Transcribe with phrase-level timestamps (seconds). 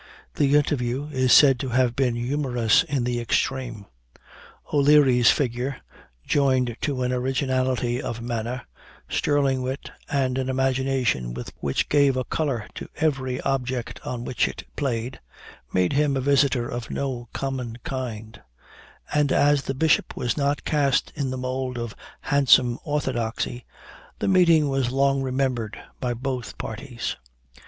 [0.33, 3.85] The interview is said to have been humorous in the extreme.
[4.73, 5.77] O'Leary's figure,
[6.25, 8.63] joined to an originality of manner,
[9.09, 14.63] sterling wit, and an imagination which gave a color to every object on which it
[14.75, 15.19] played,
[15.71, 18.41] made him a visitor of no common kind;
[19.13, 23.65] and as the bishop was not cast in the mould of "handsome orthodoxy,"
[24.17, 27.17] the meeting was long remembered by both parties.